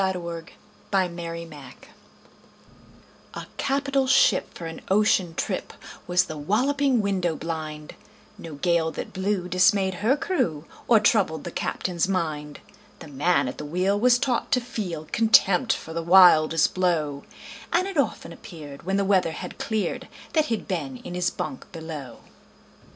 Y 0.01 0.11
Z 0.13 0.17
A 0.17 0.19
Nautical 0.27 0.57
Ballad 0.89 1.73
A 3.35 3.45
CAPITAL 3.57 4.07
ship 4.07 4.51
for 4.55 4.65
an 4.65 4.81
ocean 4.89 5.35
trip 5.35 5.73
Was 6.07 6.23
The 6.25 6.39
Walloping 6.39 7.03
Window 7.03 7.35
blind 7.35 7.93
No 8.35 8.55
gale 8.55 8.89
that 8.89 9.13
blew 9.13 9.47
dismayed 9.47 9.93
her 10.01 10.17
crew 10.17 10.65
Or 10.87 10.99
troubled 10.99 11.43
the 11.43 11.51
captain's 11.51 12.07
mind. 12.07 12.61
The 12.97 13.09
man 13.09 13.47
at 13.47 13.59
the 13.59 13.63
wheel 13.65 13.99
was 13.99 14.17
taught 14.17 14.51
to 14.53 14.59
feel 14.59 15.05
Contempt 15.11 15.73
for 15.73 15.93
the 15.93 16.01
wildest 16.01 16.73
blow, 16.73 17.23
And 17.71 17.87
it 17.87 17.95
often 17.99 18.33
appeared, 18.33 18.81
when 18.81 18.97
the 18.97 19.05
weather 19.05 19.33
had 19.33 19.59
cleared, 19.59 20.07
That 20.33 20.45
he'd 20.45 20.67
been 20.67 20.97
in 20.97 21.13
his 21.13 21.29
bunk 21.29 21.71
below. 21.71 22.21